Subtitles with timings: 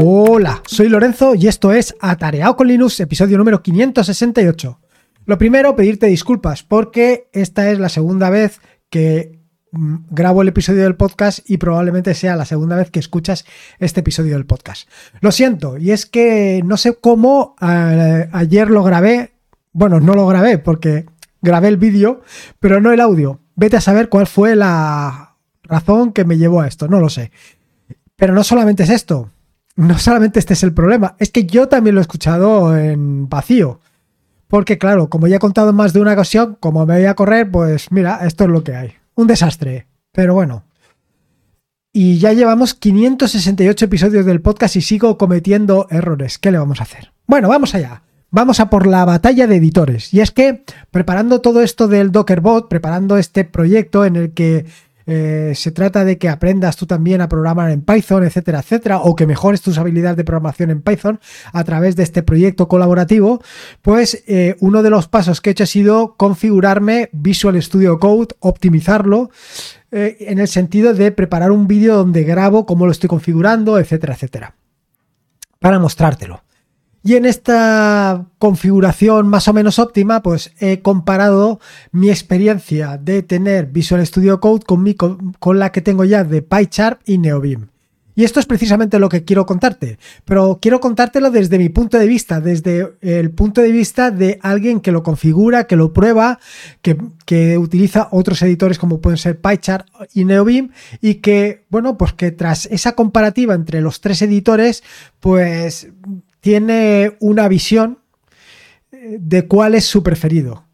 [0.00, 4.78] Hola, soy Lorenzo y esto es Atareado con Linux, episodio número 568.
[5.24, 9.40] Lo primero, pedirte disculpas porque esta es la segunda vez que
[9.72, 13.44] mm, grabo el episodio del podcast y probablemente sea la segunda vez que escuchas
[13.80, 14.88] este episodio del podcast.
[15.20, 19.32] Lo siento, y es que no sé cómo ayer lo grabé,
[19.72, 21.06] bueno, no lo grabé porque
[21.42, 22.20] grabé el vídeo,
[22.60, 23.40] pero no el audio.
[23.56, 27.32] Vete a saber cuál fue la razón que me llevó a esto, no lo sé.
[28.14, 29.32] Pero no solamente es esto,
[29.78, 33.80] no solamente este es el problema, es que yo también lo he escuchado en vacío.
[34.48, 37.48] Porque claro, como ya he contado más de una ocasión, como me voy a correr,
[37.48, 38.94] pues mira, esto es lo que hay.
[39.14, 40.64] Un desastre, pero bueno.
[41.92, 46.38] Y ya llevamos 568 episodios del podcast y sigo cometiendo errores.
[46.38, 47.12] ¿Qué le vamos a hacer?
[47.26, 48.02] Bueno, vamos allá.
[48.30, 50.12] Vamos a por la batalla de editores.
[50.12, 54.66] Y es que preparando todo esto del Dockerbot, preparando este proyecto en el que
[55.10, 59.16] eh, se trata de que aprendas tú también a programar en Python, etcétera, etcétera, o
[59.16, 61.18] que mejores tus habilidades de programación en Python
[61.54, 63.42] a través de este proyecto colaborativo,
[63.80, 68.34] pues eh, uno de los pasos que he hecho ha sido configurarme Visual Studio Code,
[68.40, 69.30] optimizarlo,
[69.90, 74.12] eh, en el sentido de preparar un vídeo donde grabo cómo lo estoy configurando, etcétera,
[74.12, 74.56] etcétera,
[75.58, 76.42] para mostrártelo.
[77.02, 81.60] Y en esta configuración más o menos óptima, pues he comparado
[81.92, 87.18] mi experiencia de tener Visual Studio Code con, la que tengo ya de PyCharm y
[87.18, 87.68] NeoBeam.
[88.16, 92.08] Y esto es precisamente lo que quiero contarte, pero quiero contártelo desde mi punto de
[92.08, 96.40] vista, desde el punto de vista de alguien que lo configura, que lo prueba,
[96.82, 96.98] que,
[97.58, 102.66] utiliza otros editores como pueden ser PyCharm y NeoBeam y que, bueno, pues que tras
[102.66, 104.82] esa comparativa entre los tres editores,
[105.20, 105.86] pues
[106.48, 107.98] tiene una visión
[108.90, 110.64] eh, de cuál es su preferido.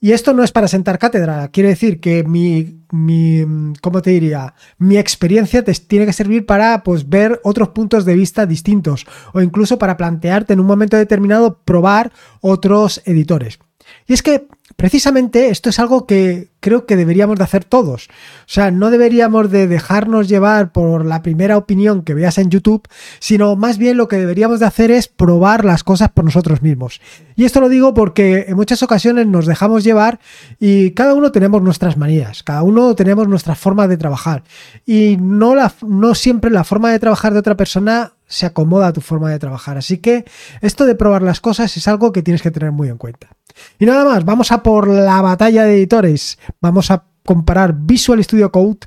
[0.00, 4.54] Y esto no es para sentar cátedra, quiere decir que mi, mi ¿cómo te diría?
[4.78, 9.40] Mi experiencia te tiene que servir para pues, ver otros puntos de vista distintos o
[9.40, 13.58] incluso para plantearte en un momento determinado probar otros editores.
[14.06, 18.08] Y es que precisamente esto es algo que creo que deberíamos de hacer todos.
[18.08, 22.86] O sea, no deberíamos de dejarnos llevar por la primera opinión que veas en YouTube,
[23.18, 27.00] sino más bien lo que deberíamos de hacer es probar las cosas por nosotros mismos.
[27.36, 30.18] Y esto lo digo porque en muchas ocasiones nos dejamos llevar
[30.58, 34.42] y cada uno tenemos nuestras manías, cada uno tenemos nuestra forma de trabajar.
[34.84, 38.92] Y no, la, no siempre la forma de trabajar de otra persona se acomoda a
[38.92, 39.78] tu forma de trabajar.
[39.78, 40.24] Así que
[40.60, 43.35] esto de probar las cosas es algo que tienes que tener muy en cuenta.
[43.78, 46.38] Y nada más, vamos a por la batalla de editores.
[46.60, 48.80] Vamos a comparar Visual Studio Code,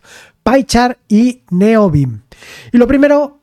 [0.43, 2.23] PyChart y NeoBeam.
[2.71, 3.41] Y lo primero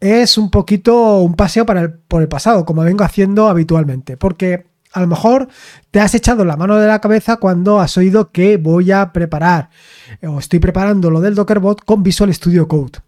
[0.00, 5.06] es un poquito un paseo por el pasado, como vengo haciendo habitualmente, porque a lo
[5.06, 5.48] mejor
[5.90, 9.68] te has echado la mano de la cabeza cuando has oído que voy a preparar
[10.22, 13.00] o estoy preparando lo del Dockerbot con Visual Studio Code.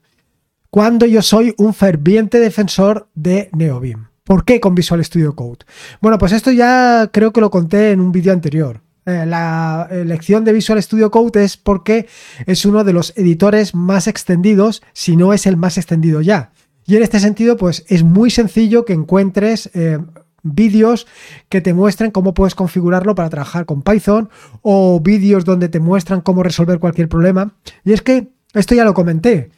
[0.71, 4.09] Cuando yo soy un ferviente defensor de NeoBeam.
[4.29, 5.61] ¿Por qué con Visual Studio Code?
[6.03, 8.83] Bueno, pues esto ya creo que lo conté en un vídeo anterior.
[9.07, 12.07] Eh, la elección de Visual Studio Code es porque
[12.45, 16.53] es uno de los editores más extendidos, si no es el más extendido ya.
[16.85, 19.99] Y en este sentido, pues es muy sencillo que encuentres eh,
[20.43, 21.07] vídeos
[21.49, 24.29] que te muestren cómo puedes configurarlo para trabajar con Python
[24.61, 27.55] o vídeos donde te muestran cómo resolver cualquier problema.
[27.83, 29.49] Y es que, esto ya lo comenté,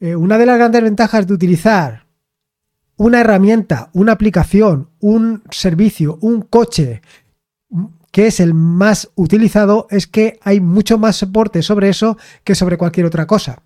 [0.00, 2.07] eh, una de las grandes ventajas de utilizar
[2.98, 7.00] una herramienta, una aplicación, un servicio, un coche
[8.10, 12.76] que es el más utilizado, es que hay mucho más soporte sobre eso que sobre
[12.76, 13.62] cualquier otra cosa.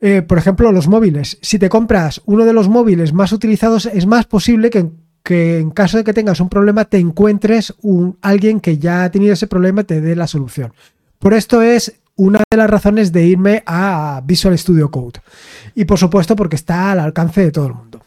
[0.00, 1.38] Eh, por ejemplo, los móviles.
[1.42, 5.98] Si te compras uno de los móviles más utilizados, es más posible que, en caso
[5.98, 7.74] de que tengas un problema te encuentres
[8.22, 10.72] alguien que ya ha tenido ese problema y te dé la solución.
[11.18, 15.20] Por esto es una de las razones de irme a Visual Studio Code.
[15.74, 18.05] Y por supuesto porque está al alcance de todo el mundo.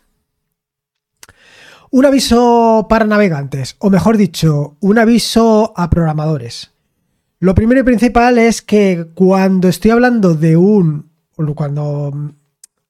[1.91, 6.72] Un aviso para navegantes, o mejor dicho, un aviso a programadores.
[7.39, 11.09] Lo primero y principal es que cuando estoy hablando de un...
[11.56, 12.13] cuando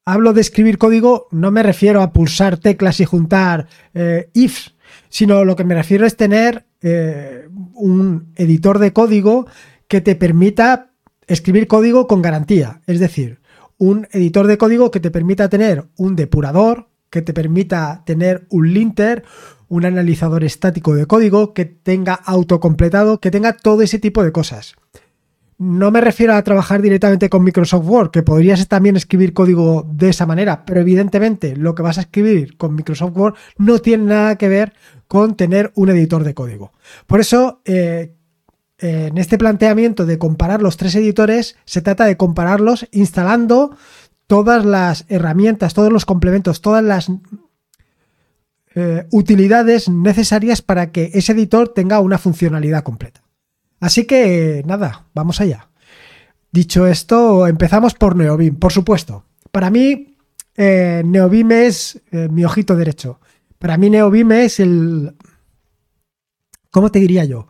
[0.04, 4.76] hablo de escribir código, no me refiero a pulsar teclas y juntar eh, ifs,
[5.08, 9.48] sino lo que me refiero es tener eh, un editor de código
[9.88, 10.92] que te permita
[11.26, 12.82] escribir código con garantía.
[12.86, 13.40] Es decir,
[13.78, 18.74] un editor de código que te permita tener un depurador, que te permita tener un
[18.74, 19.24] linter,
[19.68, 24.76] un analizador estático de código, que tenga autocompletado, que tenga todo ese tipo de cosas.
[25.60, 30.10] No me refiero a trabajar directamente con Microsoft Word, que podrías también escribir código de
[30.10, 34.38] esa manera, pero evidentemente lo que vas a escribir con Microsoft Word no tiene nada
[34.38, 34.74] que ver
[35.10, 36.72] con tener un editor de código.
[37.08, 38.16] Por eso, eh,
[38.78, 43.76] en este planteamiento de comparar los tres editores, se trata de compararlos instalando
[44.30, 47.12] todas las herramientas, todos los complementos, todas las
[48.76, 53.24] eh, utilidades necesarias para que ese editor tenga una funcionalidad completa.
[53.80, 55.70] Así que nada, vamos allá.
[56.52, 59.26] Dicho esto, empezamos por Neobim, por supuesto.
[59.52, 60.16] Para mí,
[60.56, 63.20] eh, Neobim es eh, mi ojito derecho.
[63.58, 65.16] Para mí Neobim es el...
[66.70, 67.48] ¿Cómo te diría yo?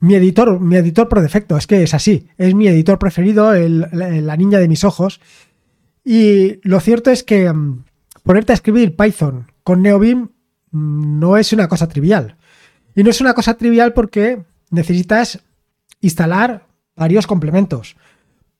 [0.00, 2.28] Mi editor, mi editor por defecto, es que es así.
[2.38, 5.20] Es mi editor preferido, la, niña de mis ojos.
[6.04, 7.84] Y lo cierto es que mm,
[8.22, 10.28] ponerte a escribir Python con Neobim
[10.70, 12.36] mm, no es una cosa trivial.
[12.94, 15.42] Y no es una cosa trivial porque necesitas
[16.00, 17.96] instalar varios complementos.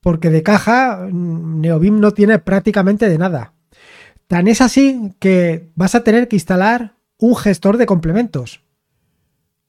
[0.01, 3.53] Porque de caja mm, Neobim no tiene prácticamente de nada.
[4.27, 8.61] Tan es así que vas a tener que instalar un gestor de complementos.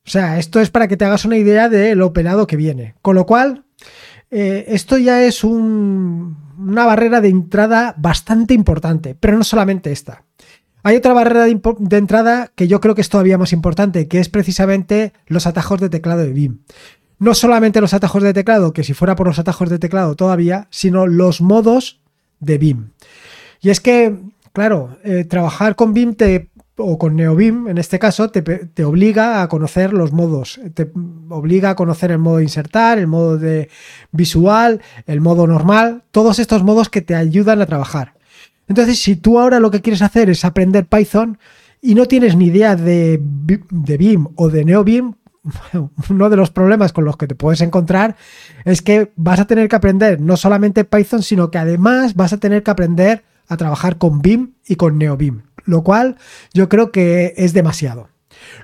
[0.07, 2.95] O sea, esto es para que te hagas una idea de lo operado que viene.
[3.03, 3.65] Con lo cual,
[4.31, 5.45] eh, esto ya es
[6.59, 10.25] una barrera de entrada bastante importante, pero no solamente esta.
[10.83, 14.29] Hay otra barrera de, entrada que yo creo que es todavía más importante, que es
[14.29, 16.61] precisamente los atajos de teclado de BIM.
[17.19, 20.69] No solamente los atajos de teclado, que si fuera por los atajos de teclado todavía,
[20.71, 22.01] sino los modos
[22.39, 22.91] de BIM.
[23.61, 24.15] Y es que
[24.57, 29.49] Claro, eh, trabajar con BIM te, o con NeoBIM en este caso te, obliga a
[29.49, 30.91] conocer los modos, te
[31.29, 33.71] obliga a conocer el modo de insertar, el modo de
[34.13, 38.15] visual, el modo normal, todos estos modos que te ayudan a trabajar.
[38.69, 41.39] Entonces, si tú ahora lo que quieres hacer es aprender Python
[41.81, 45.15] y no tienes ni idea de, de BIM o de NeoBIM,
[46.11, 48.17] uno de los problemas con los que te puedes encontrar
[48.65, 52.39] es que vas a tener que aprender no solamente Python, sino que además vas a
[52.39, 56.17] tener que aprender a trabajar con BIM y con NeoBIM, lo cual
[56.55, 58.09] yo creo que es demasiado.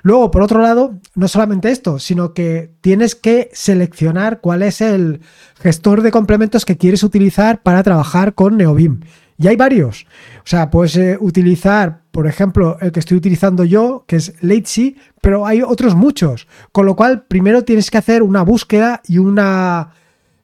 [0.01, 5.21] Luego, por otro lado, no solamente esto, sino que tienes que seleccionar cuál es el
[5.59, 9.01] gestor de complementos que quieres utilizar para trabajar con NeoBIM.
[9.37, 10.05] Y hay varios.
[10.39, 14.97] O sea, puedes eh, utilizar, por ejemplo, el que estoy utilizando yo, que es Lazy,
[15.21, 16.47] pero hay otros muchos.
[16.71, 19.91] Con lo cual, primero tienes que hacer una búsqueda y una...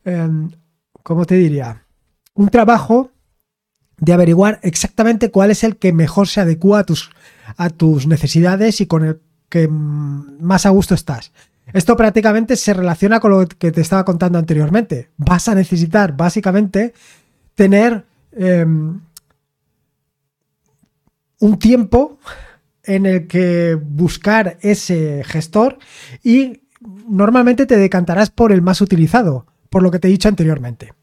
[0.05, 0.51] Em,
[1.03, 1.85] ¿Cómo te diría?
[2.33, 3.11] Un trabajo
[3.99, 7.09] de averiguar exactamente cuál es el que mejor se adecua a tus,
[7.57, 9.19] a tus necesidades y con el
[9.49, 11.31] que más a gusto estás.
[11.73, 15.09] Esto prácticamente se relaciona con lo que te estaba contando anteriormente.
[15.17, 16.93] Vas a necesitar básicamente
[17.55, 18.99] tener em,
[21.39, 22.19] un tiempo
[22.83, 25.77] en el que buscar ese gestor
[26.23, 26.63] y
[27.07, 30.93] normalmente te decantarás por el más utilizado por lo que te he dicho anteriormente.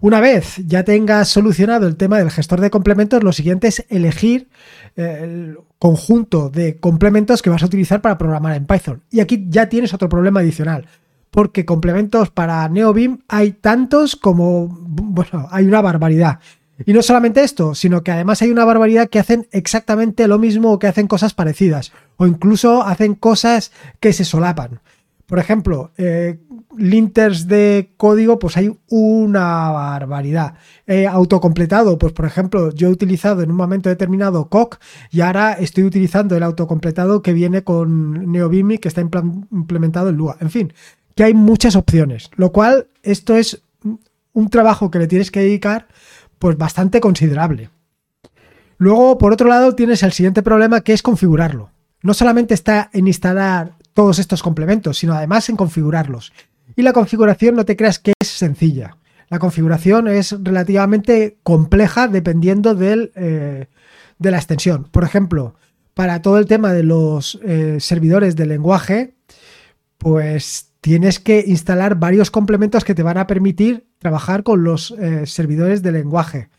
[0.00, 4.48] Una vez ya tengas solucionado el tema del gestor de complementos, lo siguiente es elegir
[4.96, 9.02] eh, el conjunto de complementos que vas a utilizar para programar en Python.
[9.10, 10.86] Y aquí ya tienes otro problema adicional,
[11.30, 16.38] porque complementos para NeoBeam hay tantos como, bueno, hay una barbaridad.
[16.84, 20.78] Y no solamente esto, sino que además hay una barbaridad que hacen exactamente lo mismo
[20.78, 24.80] que hacen cosas parecidas, o incluso hacen cosas que se solapan.
[25.26, 26.40] Por ejemplo, eh,
[26.76, 30.54] linters de código, pues hay una barbaridad.
[31.10, 34.76] autocompletado, pues por ejemplo, yo he utilizado en un momento determinado Coq
[35.10, 40.36] y ahora estoy utilizando el autocompletado que viene con NeoBimi que está implementado en Lua.
[40.40, 40.72] En fin,
[41.14, 43.62] que hay muchas opciones, lo cual esto es
[44.32, 45.88] un trabajo que le tienes que dedicar
[46.38, 47.70] pues bastante considerable.
[48.78, 51.70] Luego, por otro lado, tienes el siguiente problema que es configurarlo.
[52.02, 56.32] No solamente está en instalar todos estos complementos, sino además en configurarlos.
[56.76, 58.96] Y la configuración no te creas que es sencilla.
[59.28, 63.68] La configuración es relativamente compleja dependiendo eh,
[64.18, 64.88] de la extensión.
[64.90, 65.54] Por ejemplo,
[65.94, 69.14] para todo el tema de los eh, servidores de lenguaje,
[69.96, 75.26] pues tienes que instalar varios complementos que te van a permitir trabajar con los eh,
[75.26, 76.50] servidores de lenguaje.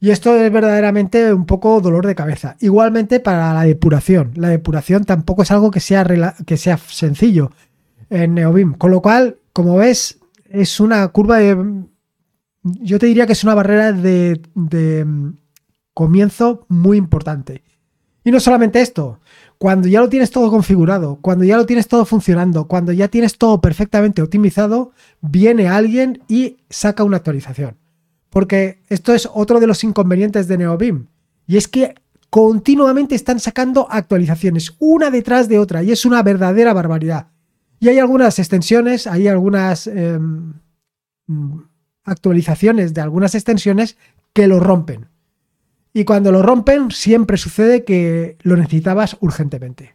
[0.00, 2.56] Y esto es verdaderamente un poco dolor de cabeza.
[2.60, 4.30] Igualmente para la depuración.
[4.36, 6.06] La depuración tampoco es algo que sea,
[6.46, 7.50] que sea sencillo
[8.10, 8.74] en NeoBeam.
[8.74, 11.84] Con lo cual, como ves, es una curva de...
[12.62, 15.06] Yo te diría que es una barrera de, de
[15.94, 17.62] comienzo muy importante.
[18.24, 19.20] Y no solamente esto,
[19.58, 23.38] cuando ya lo tienes todo configurado, cuando ya lo tienes todo funcionando, cuando ya tienes
[23.38, 27.76] todo perfectamente optimizado, viene alguien y saca una actualización.
[28.30, 31.08] Porque esto es otro de los inconvenientes de NeoBeam.
[31.46, 31.94] Y es que
[32.30, 37.28] continuamente están sacando actualizaciones, una detrás de otra, y es una verdadera barbaridad.
[37.80, 40.54] Y hay algunas extensiones, hay algunas em,
[42.04, 43.96] actualizaciones de algunas extensiones
[44.32, 45.08] que lo rompen.
[45.92, 49.94] Y cuando lo rompen, siempre sucede que lo necesitabas urgentemente.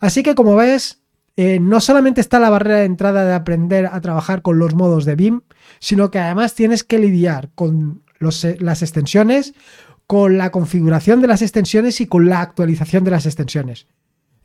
[0.00, 1.00] Así que como ves,
[1.36, 5.04] eh, no solamente está la barrera de entrada de aprender a trabajar con los modos
[5.04, 5.42] de BIM,
[5.78, 9.54] sino que además tienes que lidiar con las extensiones,
[10.06, 13.86] con la configuración de las extensiones y con la actualización de las extensiones.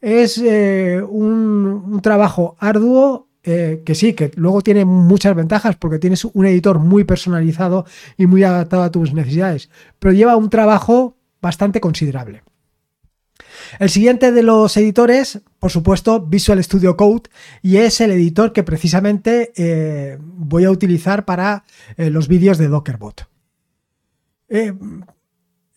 [0.04, 6.26] Es eh, un, trabajo arduo eh, que sí, que luego tiene muchas ventajas porque tienes
[6.26, 7.86] un editor muy personalizado
[8.18, 9.70] y muy adaptado a tus necesidades,
[10.00, 12.44] pero lleva un trabajo bastante considerable.
[13.80, 17.30] El siguiente de los editores, por supuesto, Visual Studio Code,
[17.62, 21.64] y es el editor que precisamente eh, voy a utilizar para
[21.96, 23.26] los vídeos de Dockerbot.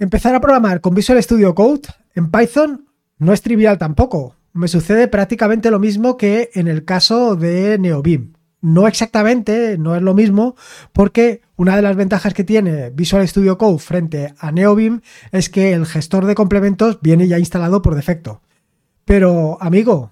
[0.00, 1.82] Empezar a programar con Visual Studio Code
[2.16, 2.85] en Python
[3.18, 4.34] no es trivial tampoco.
[4.52, 8.32] Me sucede prácticamente lo mismo que en el caso de NeoBeam.
[8.62, 10.56] No exactamente, no es lo mismo,
[10.92, 15.72] porque una de las ventajas que tiene Visual Studio Code frente a NeoBeam es que
[15.72, 18.40] el gestor de complementos viene ya instalado por defecto.
[19.04, 20.10] Pero, amigo,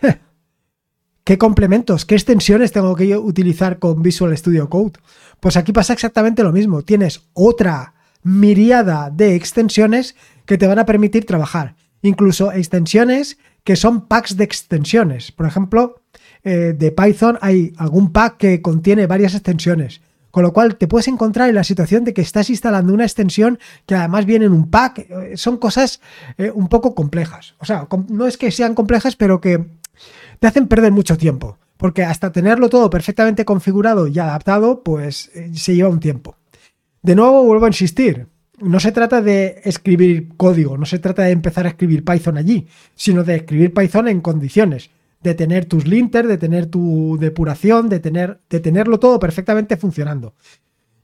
[1.24, 4.92] ¿qué complementos, qué extensiones tengo que utilizar con Visual Studio Code?
[5.40, 6.82] Pues aquí pasa exactamente lo mismo.
[6.82, 11.74] Tienes otra miriada de extensiones que te van a permitir trabajar.
[12.06, 15.32] Incluso extensiones que son packs de extensiones.
[15.32, 16.02] Por ejemplo,
[16.44, 20.02] eh, de Python hay algún pack que contiene varias extensiones.
[20.30, 23.58] Con lo cual te puedes encontrar en la situación de que estás instalando una extensión
[23.86, 24.98] que además viene en un pack.
[24.98, 26.00] Eh, son cosas
[26.38, 27.56] eh, un poco complejas.
[27.58, 29.66] O sea, no es que sean complejas, pero que
[30.38, 31.58] te hacen perder mucho tiempo.
[31.76, 36.36] Porque hasta tenerlo todo perfectamente configurado y adaptado, pues se lleva un tiempo.
[37.02, 38.28] De nuevo, vuelvo a insistir.
[38.58, 42.66] No se trata de escribir código, no se trata de empezar a escribir Python allí,
[42.94, 44.90] sino de escribir Python en condiciones
[45.26, 50.34] de tener tus linters, de tener tu depuración, de, tener, de tenerlo todo perfectamente funcionando.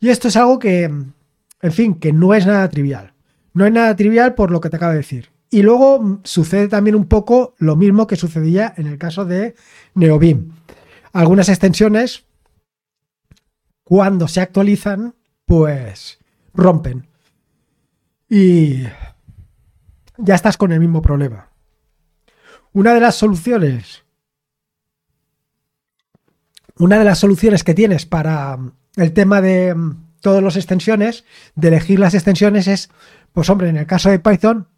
[0.01, 3.15] Y esto es algo que, en fin, que no es nada trivial.
[3.53, 5.31] No es nada trivial por lo que te acabo de decir.
[5.51, 9.55] Y luego mm, sucede también un poco lo mismo que sucedía en el caso de
[9.95, 10.53] NeoBeam.
[11.13, 12.25] Algunas extensiones,
[13.83, 16.21] cuando se actualizan, pues
[16.55, 17.09] rompen.
[18.35, 18.85] Y
[20.17, 21.51] ya estás con el mismo problema.
[22.73, 24.03] Una de las soluciones
[26.79, 31.25] una de las soluciones que tienes para mm, el tema de mm, todas las extensiones,
[31.55, 32.91] de elegir las extensiones es,
[33.33, 34.69] pues hombre, en el caso de Python,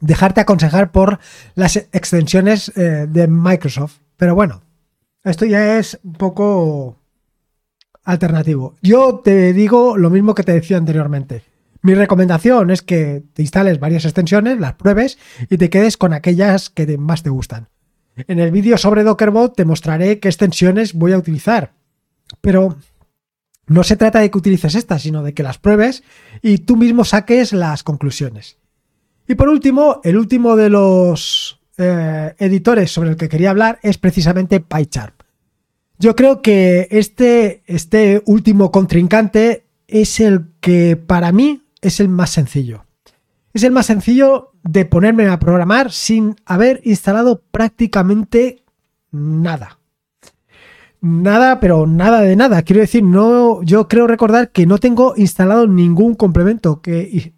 [0.00, 1.18] dejarte aconsejar por
[1.54, 3.98] las extensiones eh, de Microsoft.
[4.16, 4.62] Pero bueno,
[5.24, 6.98] esto ya es un poco
[8.04, 8.76] alternativo.
[8.82, 11.55] Yo te digo lo mismo que te decía anteriormente.
[11.86, 16.68] Mi recomendación es que te instales varias extensiones, las pruebes y te quedes con aquellas
[16.68, 17.68] que más te gustan.
[18.16, 21.74] En el vídeo sobre Dockerbot te mostraré qué extensiones voy a utilizar.
[22.40, 22.76] Pero
[23.68, 26.02] no se trata de que utilices estas, sino de que las pruebes
[26.42, 28.58] y tú mismo saques las conclusiones.
[29.28, 33.96] Y por último, el último de los eh, editores sobre el que quería hablar es
[33.96, 35.14] precisamente PyCharm.
[36.00, 42.30] Yo creo que este, este último contrincante es el que para mí es el más
[42.30, 42.84] sencillo.
[43.52, 48.64] Es el más sencillo de ponerme a programar sin haber instalado prácticamente
[49.10, 49.78] nada.
[51.00, 52.62] Nada, pero nada de nada.
[52.62, 56.82] Quiero decir, no, yo creo recordar que no tengo instalado ningún complemento.
[56.82, 57.32] Que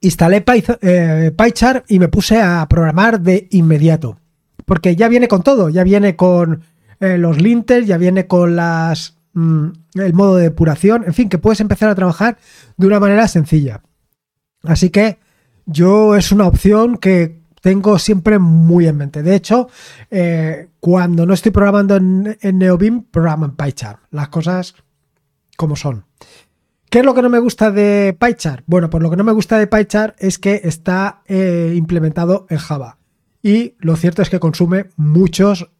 [0.00, 0.44] instalé
[0.80, 4.18] eh, PyChar y me puse a programar de inmediato.
[4.64, 6.62] Porque ya viene con todo, ya viene con
[7.00, 9.17] eh, los linters, ya viene con las
[9.94, 12.38] el modo de depuración, en fin, que puedes empezar a trabajar
[12.76, 13.82] de una manera sencilla.
[14.62, 15.18] Así que
[15.66, 19.22] yo es una opción que tengo siempre muy en mente.
[19.22, 19.68] De hecho,
[20.10, 24.00] eh, cuando no estoy programando en, NeoBeam, programo en PyChar.
[24.10, 24.74] Las cosas
[25.56, 26.04] como son.
[26.90, 28.64] ¿Qué es lo que no me gusta de PyChar?
[28.66, 32.58] Bueno, pues lo que no me gusta de PyChar es que está eh, implementado en
[32.58, 32.98] Java.
[33.42, 35.70] Y lo cierto es que consume muchos,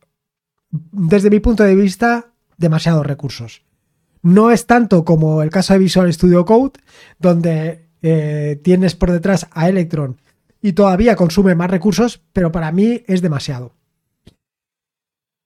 [0.70, 3.62] desde mi punto de vista, demasiados recursos.
[4.22, 6.72] No es tanto como el caso de Visual Studio Code,
[7.18, 10.20] donde eh, tienes por detrás a Electron
[10.60, 13.72] y todavía consume más recursos, pero para mí es demasiado.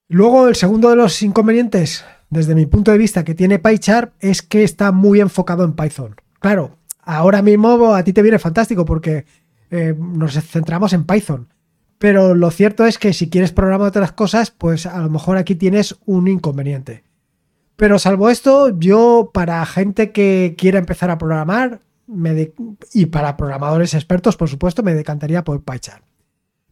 [0.09, 4.43] Luego, el segundo de los inconvenientes, desde mi punto de vista, que tiene PyCharm es
[4.43, 6.17] que está muy enfocado en Python.
[6.39, 9.25] Claro, ahora mismo a ti te viene fantástico porque
[9.71, 11.49] eh, nos centramos en Python.
[12.03, 15.55] Pero lo cierto es que si quieres programar otras cosas, pues a lo mejor aquí
[15.55, 17.05] tienes un inconveniente.
[17.77, 21.79] Pero salvo esto, yo para gente que quiera empezar a programar
[22.93, 26.03] y para programadores expertos, por supuesto, me decantaría por PyCharm.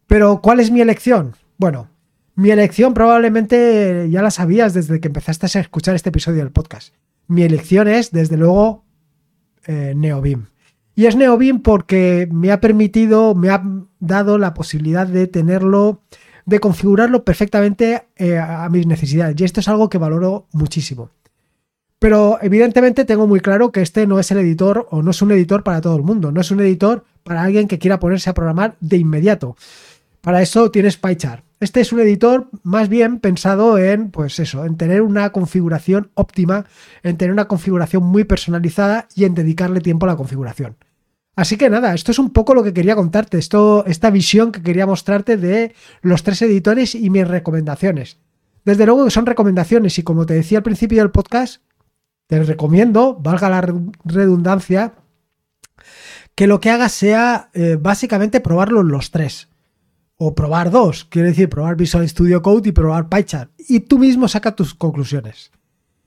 [0.05, 1.37] Pero ¿cuál es mi elección?
[1.57, 1.87] Bueno,
[2.35, 6.93] mi elección probablemente ya la sabías desde que empezaste a escuchar este episodio del podcast.
[7.27, 8.83] Mi elección es, desde luego,
[9.65, 10.50] eh, NeoBeam.
[10.95, 13.63] Y es NeoBeam porque me ha permitido, me ha
[13.99, 16.01] dado la posibilidad de tenerlo
[16.45, 19.39] de configurarlo perfectamente eh, a mis necesidades.
[19.39, 21.09] Y esto es algo que valoro muchísimo.
[21.99, 25.31] Pero evidentemente tengo muy claro que este no es el editor o no es un
[25.31, 26.31] editor para todo el mundo.
[26.31, 29.55] No es un editor para alguien que quiera ponerse a programar de inmediato.
[30.21, 31.45] Para eso tienes PyChart.
[31.61, 36.65] Este es un editor más bien pensado en, pues eso, en tener una configuración óptima,
[37.03, 40.75] en tener una configuración muy personalizada y en dedicarle tiempo a la configuración.
[41.35, 44.63] Así que nada, esto es un poco lo que quería contarte, esto, esta visión que
[44.63, 48.17] quería mostrarte de los tres editores y mis recomendaciones.
[48.65, 51.61] Desde luego que son recomendaciones y como te decía al principio del podcast,
[52.25, 53.61] te recomiendo, valga la
[54.03, 54.93] redundancia,
[56.33, 59.50] que lo que hagas sea eh, básicamente probarlos los tres.
[60.23, 63.49] O probar dos, quiere decir probar Visual Studio Code y probar PyChart.
[63.57, 65.51] Y tú mismo saca tus conclusiones.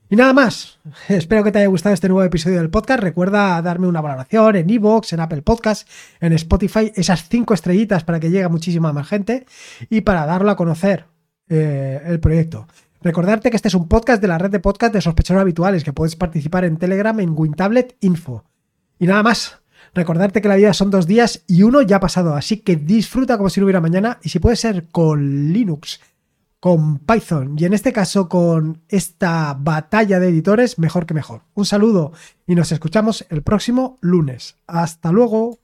[0.09, 0.79] Y nada más.
[1.09, 3.03] Espero que te haya gustado este nuevo episodio del podcast.
[3.03, 5.85] Recuerda darme una valoración en Evox, en Apple Podcast,
[6.21, 9.45] en Spotify, esas cinco estrellitas para que llegue muchísima más gente
[9.89, 11.07] y para darlo a conocer
[11.49, 12.69] eh, el proyecto.
[13.01, 15.91] Recordarte que este es un podcast de la red de podcast de sospechosos habituales, que
[15.91, 18.45] puedes participar en Telegram en WinTablet Info.
[18.97, 19.59] Y nada más.
[19.95, 23.37] Recordarte que la vida son dos días y uno ya ha pasado, así que disfruta
[23.37, 25.99] como si no hubiera mañana y si puede ser con Linux
[26.65, 31.43] con Python y en este caso con esta batalla de editores, mejor que mejor.
[31.53, 32.11] Un saludo
[32.47, 34.57] y nos escuchamos el próximo lunes.
[34.65, 35.59] Hasta luego.